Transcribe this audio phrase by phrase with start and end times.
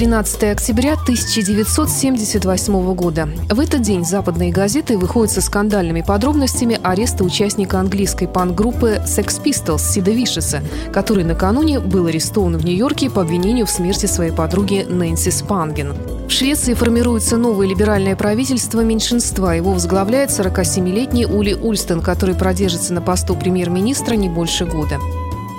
[0.00, 3.28] 13 октября 1978 года.
[3.50, 9.80] В этот день западные газеты выходят со скандальными подробностями ареста участника английской панк-группы Sex Pistols
[9.80, 15.28] Сида Вишеса, который накануне был арестован в Нью-Йорке по обвинению в смерти своей подруги Нэнси
[15.28, 15.92] Спанген.
[16.26, 19.54] В Швеции формируется новое либеральное правительство меньшинства.
[19.54, 24.96] Его возглавляет 47-летний Ули Ульстон, который продержится на посту премьер-министра не больше года.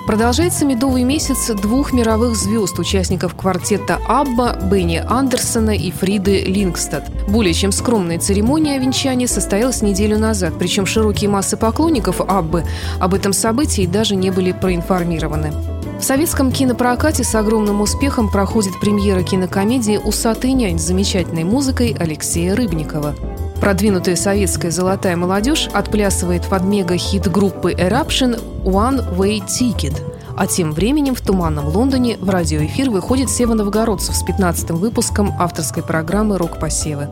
[0.06, 7.08] Продолжается медовый месяц двух мировых звезд, участников квартета Абба, Бенни Андерсона и Фриды Лингстад.
[7.28, 12.64] Более чем скромная церемония венчания состоялась неделю назад, причем широкие массы поклонников Аббы
[12.98, 15.52] об этом событии даже не были проинформированы.
[16.00, 22.56] В советском кинопрокате с огромным успехом проходит премьера кинокомедии «Усатый нянь» с замечательной музыкой Алексея
[22.56, 23.14] Рыбникова.
[23.62, 30.02] Продвинутая советская золотая молодежь отплясывает под мега-хит группы Eruption «One Way Ticket».
[30.36, 35.84] А тем временем в туманном Лондоне в радиоэфир выходит Сева Новгородцев с 15-м выпуском авторской
[35.84, 37.06] программы «Рок-посевы».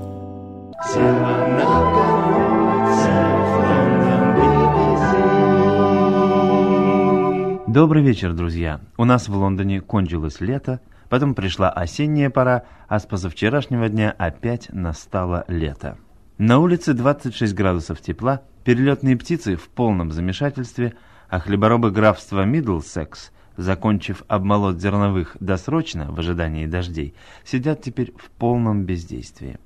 [7.68, 8.80] Добрый вечер, друзья.
[8.98, 14.68] У нас в Лондоне кончилось лето, потом пришла осенняя пора, а с позавчерашнего дня опять
[14.72, 15.96] настало лето.
[16.40, 20.94] На улице 26 градусов тепла, перелетные птицы в полном замешательстве,
[21.28, 28.84] а хлеборобы графства Мидлсекс, закончив обмолот зерновых досрочно в ожидании дождей, сидят теперь в полном
[28.84, 29.58] бездействии.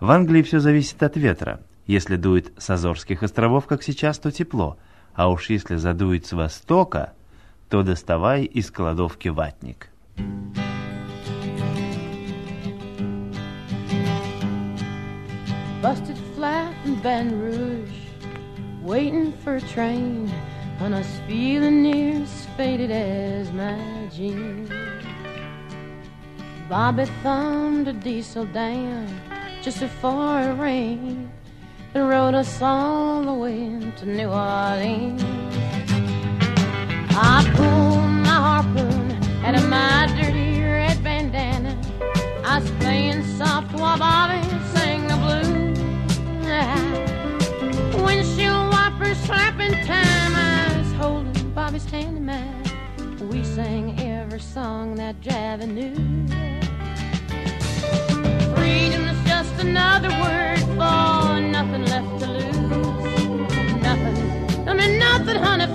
[0.00, 1.60] В Англии все зависит от ветра.
[1.86, 4.78] Если дует с Азорских островов, как сейчас, то тепло,
[5.12, 7.12] а уж если задует с востока,
[7.68, 9.90] то доставай из кладовки ватник.
[15.88, 18.00] Busted flat in Baton Rouge,
[18.82, 20.30] waiting for a train,
[20.80, 23.80] and I was feeling near as faded as my
[24.12, 24.68] jeans.
[26.68, 29.08] Bobby thumbed a diesel down
[29.62, 31.30] just before it rained
[31.94, 35.22] and rode us all the way to New Orleans.
[37.16, 39.12] I pulled my harpoon
[39.42, 41.74] out of my dirty red bandana.
[42.44, 44.27] I was playing soft while
[53.58, 55.96] sang every song that Javi knew.
[58.54, 63.24] Freedom's just another word for nothing left to lose.
[63.88, 64.68] Nothing.
[64.68, 65.66] I mean, nothing, honey,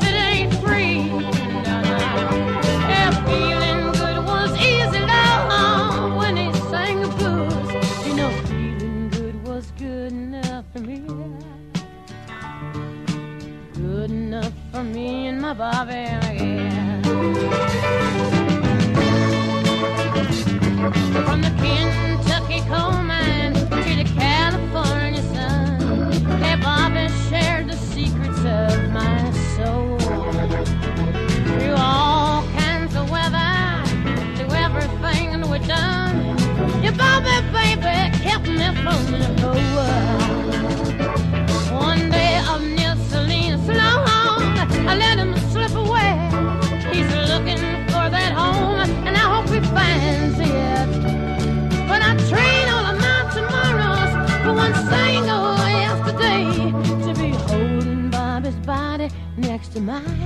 [59.74, 60.23] to mine.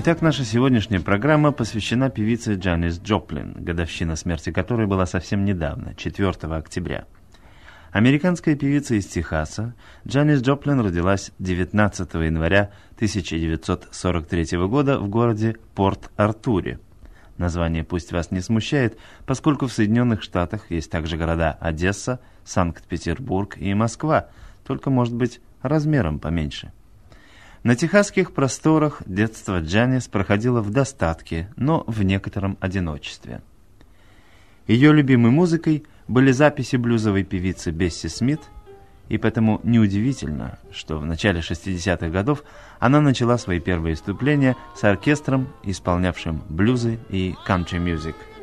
[0.00, 6.30] Итак, наша сегодняшняя программа посвящена певице Джанис Джоплин, годовщина смерти которой была совсем недавно, 4
[6.54, 7.06] октября.
[7.90, 9.74] Американская певица из Техаса,
[10.06, 16.78] Джанис Джоплин родилась 19 января 1943 года в городе Порт-Артуре.
[17.36, 18.96] Название пусть вас не смущает,
[19.26, 24.28] поскольку в Соединенных Штатах есть также города Одесса, Санкт-Петербург и Москва,
[24.64, 26.70] только, может быть, размером поменьше.
[27.64, 33.42] На техасских просторах детство Джанис проходило в достатке, но в некотором одиночестве.
[34.66, 38.40] Ее любимой музыкой были записи блюзовой певицы Бесси Смит,
[39.08, 42.44] и поэтому неудивительно, что в начале 60-х годов
[42.78, 48.16] она начала свои первые выступления с оркестром, исполнявшим блюзы и кантри-мюзик–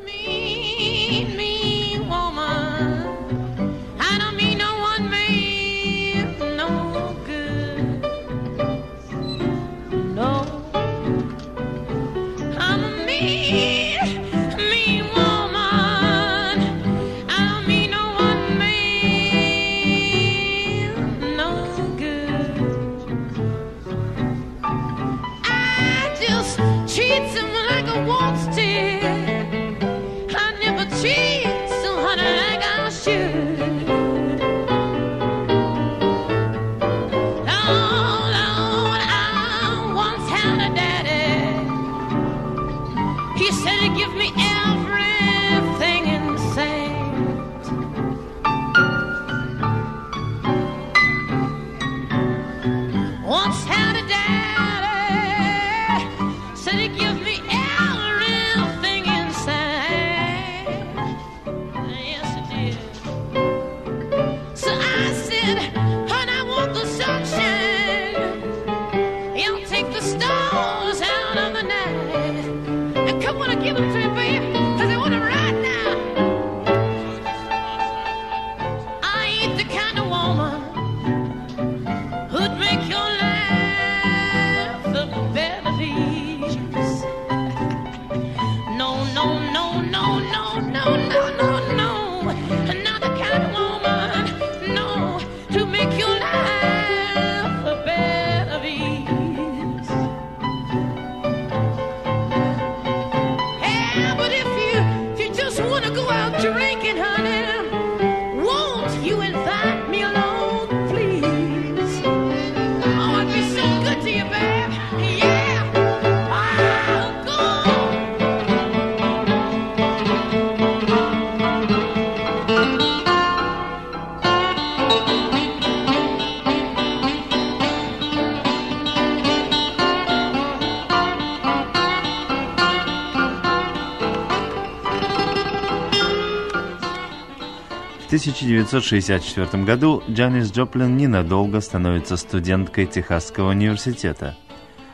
[138.16, 144.34] 1964 году Джанис Джоплин ненадолго становится студенткой Техасского университета.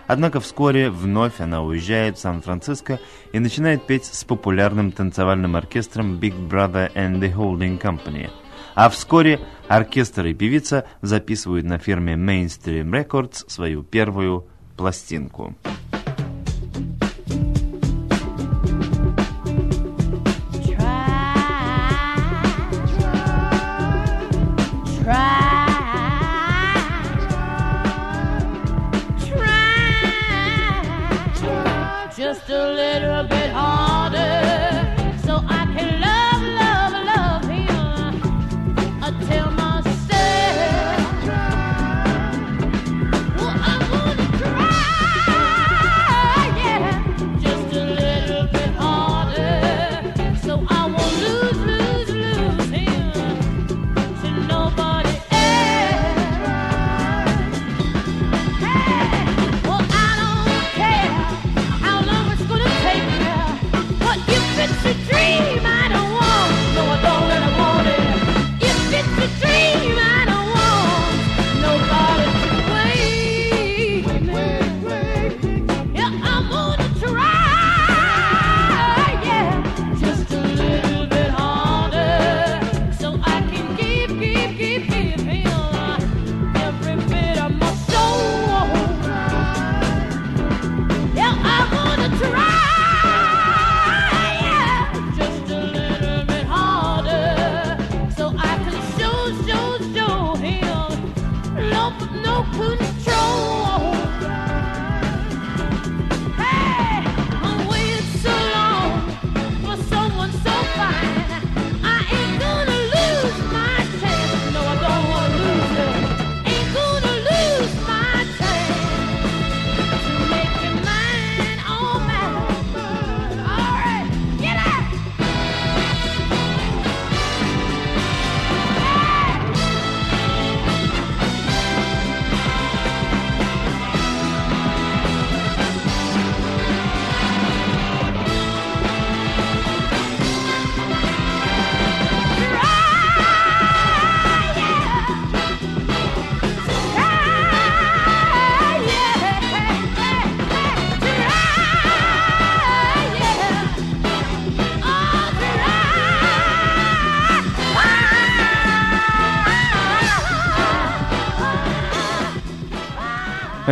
[0.08, 2.98] Однако вскоре вновь она уезжает в Сан-Франциско
[3.32, 8.28] и начинает петь с популярным танцевальным оркестром Big Brother and the Holding Company.
[8.74, 9.38] А вскоре
[9.68, 15.54] оркестр и певица записывают на фирме Mainstream Records свою первую пластинку.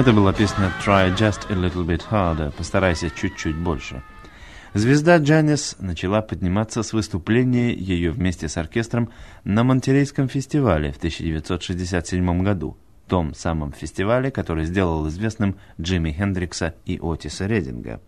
[0.01, 4.03] Это была песня «Try just a little bit harder» «Постарайся чуть-чуть больше».
[4.73, 9.11] Звезда Джанис начала подниматься с выступления ее вместе с оркестром
[9.45, 12.79] на Монтерейском фестивале в 1967 году,
[13.09, 18.01] том самом фестивале, который сделал известным Джимми Хендрикса и Отиса Рединга.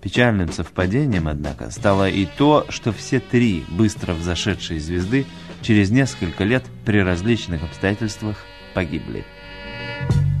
[0.00, 5.26] Печальным совпадением, однако, стало и то, что все три быстро взошедшие звезды
[5.60, 8.36] через несколько лет при различных обстоятельствах
[8.74, 9.24] погибли.
[10.10, 10.31] There's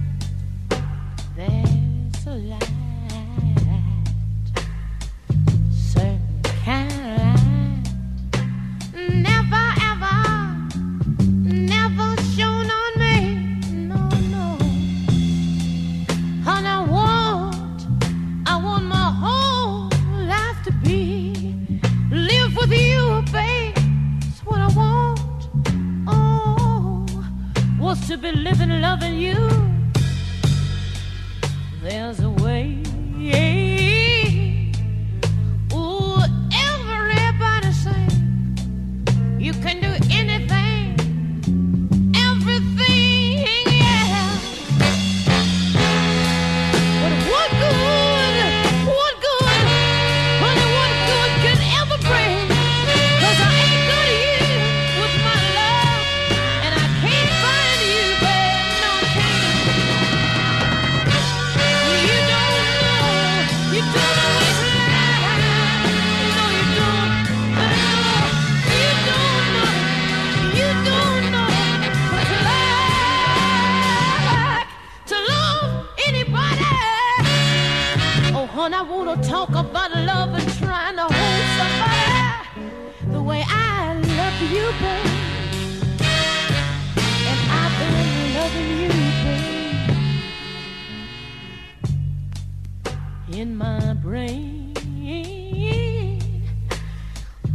[93.34, 94.74] in my brain.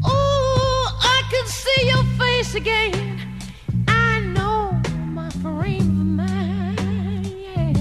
[0.03, 3.19] Oh, I can see your face again.
[3.87, 4.79] I know
[5.13, 7.27] my frame of mind.
[7.27, 7.73] Yeah.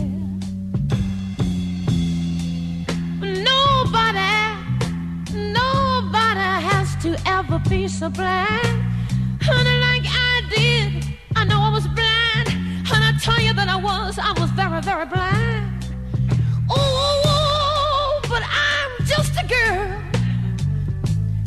[3.52, 4.36] Nobody,
[5.32, 8.84] nobody has to ever be so blind.
[9.42, 11.04] Honey, like I did.
[11.34, 12.48] I know I was blind.
[12.92, 15.65] And I tell you that I was, I was very, very blind.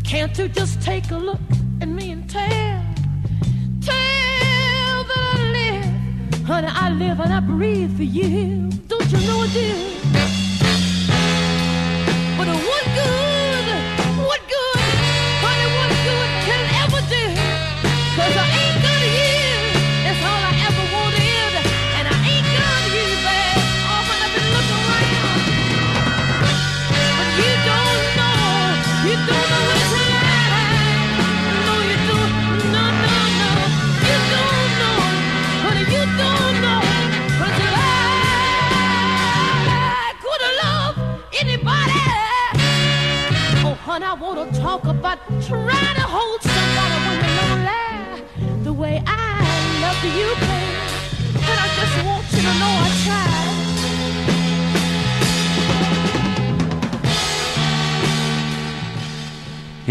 [0.10, 1.40] Can't you just take a look
[1.82, 2.84] at me and tell,
[3.80, 8.59] tell that I live, honey, I live and I breathe for you.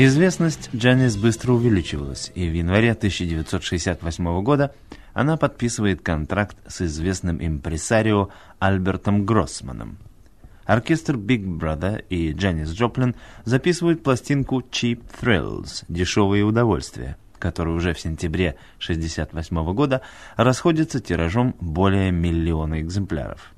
[0.00, 4.72] Известность Джанис быстро увеличивалась, и в январе 1968 года
[5.12, 8.28] она подписывает контракт с известным импресарио
[8.60, 9.98] Альбертом Гроссманом.
[10.66, 17.98] Оркестр Big Brother и Джанис Джоплин записывают пластинку Cheap Thrills– «Дешевые удовольствия», которая уже в
[17.98, 20.02] сентябре 1968 года
[20.36, 23.52] расходится тиражом более миллиона экземпляров.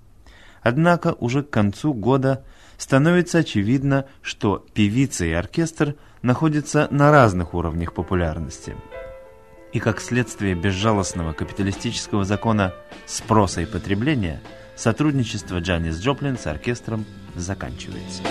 [0.62, 2.44] Однако уже к концу года
[2.78, 8.76] становится очевидно, что певица и оркестр находятся на разных уровнях популярности.
[9.72, 12.74] И как следствие безжалостного капиталистического закона
[13.06, 14.40] спроса и потребления,
[14.76, 17.04] сотрудничество Джанис Джоплин с оркестром
[17.36, 18.22] заканчивается.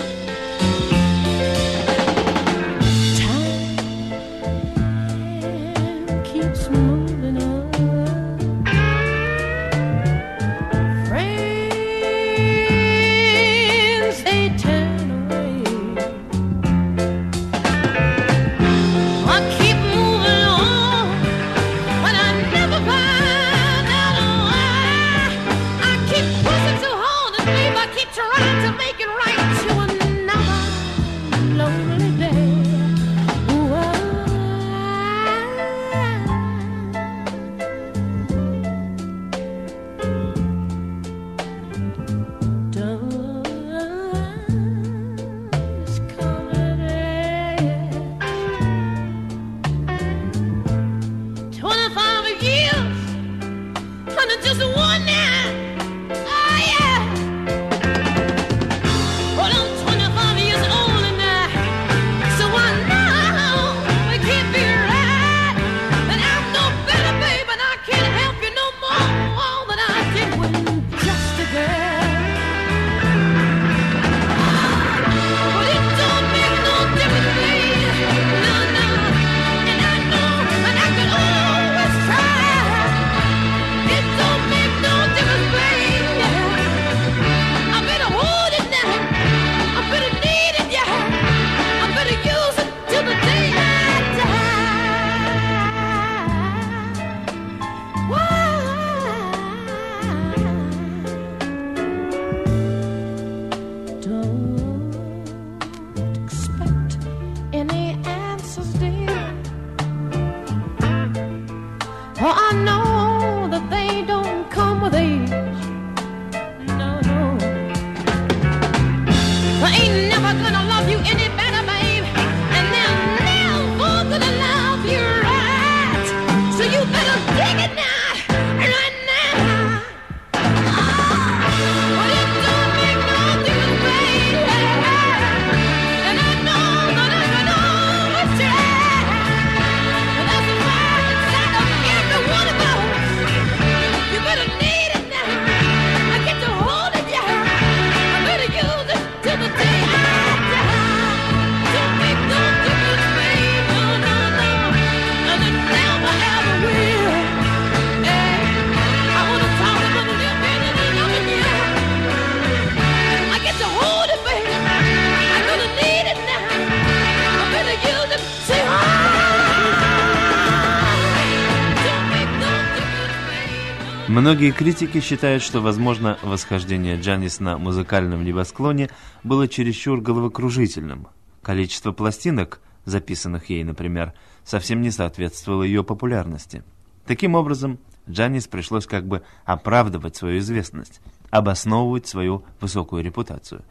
[174.10, 178.90] Многие критики считают, что, возможно, восхождение Джанис на музыкальном небосклоне
[179.22, 181.06] было чересчур головокружительным.
[181.42, 186.64] Количество пластинок, записанных ей, например, совсем не соответствовало ее популярности.
[187.06, 193.62] Таким образом, Джанис пришлось как бы оправдывать свою известность, обосновывать свою высокую репутацию.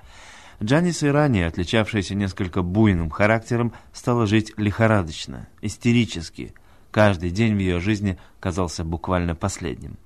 [0.63, 6.54] Джанис и ранее, отличавшаяся несколько буйным характером, стала жить лихорадочно, истерически.
[6.91, 9.97] Каждый день в ее жизни казался буквально последним.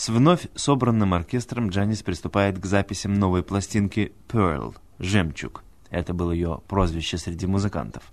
[0.00, 5.62] С вновь собранным оркестром Джанис приступает к записям новой пластинки «Pearl»— «Жемчуг».
[5.90, 8.04] Это было ее прозвище среди музыкантов.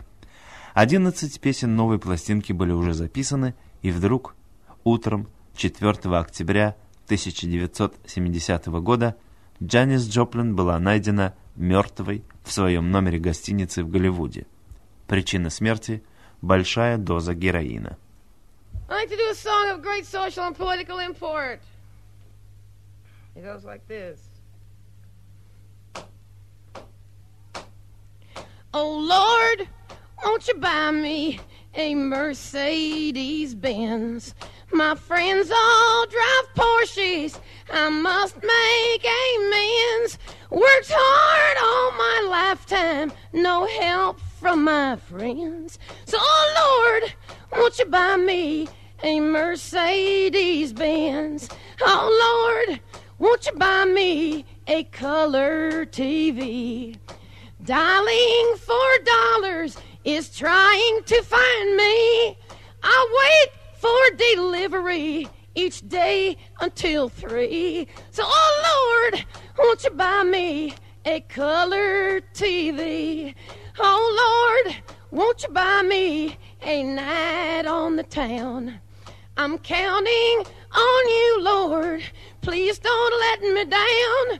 [0.73, 4.35] 11 песен новой пластинки были уже записаны, и вдруг,
[4.83, 9.15] утром 4 октября 1970 года,
[9.63, 14.45] Джанис Джоплин была найдена мертвой в своем номере гостиницы в Голливуде.
[15.07, 16.03] Причина смерти–
[16.41, 17.97] большая доза героина.
[18.89, 21.61] I like to do a song of great social and political import.
[23.37, 24.19] It goes like this.
[28.73, 29.69] Oh Lord,
[30.25, 31.39] won't you buy me
[31.75, 34.33] a Mercedes Benz?
[34.73, 37.39] My friends all drive Porsches.
[37.71, 40.17] I must make amends.
[40.49, 45.77] Worked hard all my lifetime, no help from my friends.
[46.05, 47.13] So, oh Lord,
[47.51, 48.67] won't you buy me
[49.03, 51.47] a Mercedes Benz?
[51.81, 52.79] Oh Lord,
[53.19, 56.95] won't you buy me a color TV?
[57.63, 62.37] Dialing for dollars is trying to find me.
[62.83, 67.87] I wait for delivery each day until three.
[68.11, 69.25] So, oh Lord,
[69.57, 70.75] won't you buy me
[71.05, 73.33] a color TV?
[73.79, 74.75] Oh Lord,
[75.11, 78.79] won't you buy me a night on the town?
[79.35, 82.03] I'm counting on you, Lord.
[82.47, 84.39] Please don't let me down.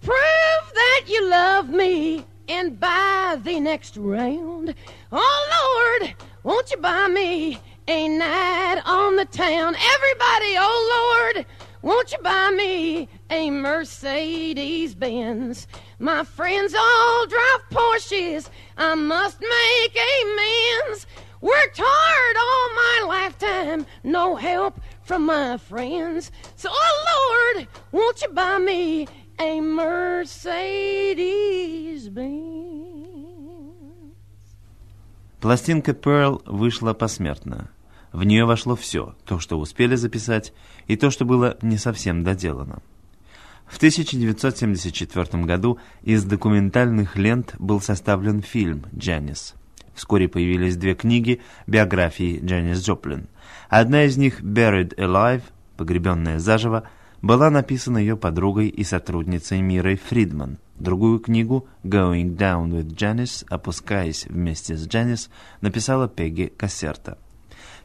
[0.00, 4.74] Prove that you love me and buy the next round.
[5.12, 9.76] Oh Lord, won't you buy me a night on the town?
[9.76, 11.46] Everybody, oh Lord,
[11.82, 15.68] won't you buy me a Mercedes Benz?
[16.00, 18.50] My friends all drive Porsches.
[18.76, 21.06] I must make amends.
[21.40, 26.30] Worked hard all my lifetime, no help from my friends.
[26.56, 30.88] So, oh Lord, won't you buy me a Mercedes
[32.10, 32.68] Benz?
[35.40, 37.70] Пластинка Pearl вышла посмертно.
[38.12, 40.52] В нее вошло все, то, что успели записать,
[40.88, 42.82] и то, что было не совсем доделано.
[43.66, 49.54] В 1974 году из документальных лент был составлен фильм «Джанис».
[49.94, 53.28] Вскоре появились две книги биографии Джанис Джоплин.
[53.68, 55.42] Одна из них «Buried Alive»—
[55.76, 56.88] «Погребенная заживо»
[57.22, 60.58] была написана ее подругой и сотрудницей Мирой Фридман.
[60.76, 65.30] Другую книгу «Going Down with Janice» «Опускаясь вместе с Джанис»
[65.60, 67.18] написала Пегги Кассерта.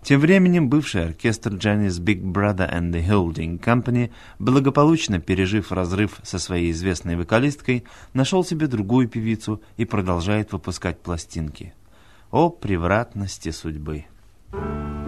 [0.04, 6.40] Тем временем бывший оркестр Джанис Big Brother and the Holding Company, благополучно пережив разрыв со
[6.40, 11.74] своей известной вокалисткой, нашел себе другую певицу и продолжает выпускать пластинки.
[12.32, 14.06] О превратности судьбы!
[14.52, 15.03] A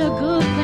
[0.00, 0.63] a good